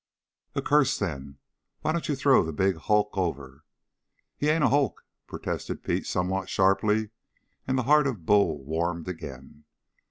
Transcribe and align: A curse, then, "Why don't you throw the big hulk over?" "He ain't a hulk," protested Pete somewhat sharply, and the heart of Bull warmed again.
A 0.55 0.63
curse, 0.63 0.97
then, 0.97 1.37
"Why 1.81 1.91
don't 1.91 2.09
you 2.09 2.15
throw 2.15 2.43
the 2.43 2.51
big 2.51 2.75
hulk 2.75 3.15
over?" 3.19 3.65
"He 4.35 4.49
ain't 4.49 4.63
a 4.63 4.69
hulk," 4.69 5.05
protested 5.27 5.83
Pete 5.83 6.07
somewhat 6.07 6.49
sharply, 6.49 7.11
and 7.67 7.77
the 7.77 7.83
heart 7.83 8.07
of 8.07 8.25
Bull 8.25 8.63
warmed 8.65 9.07
again. 9.07 9.65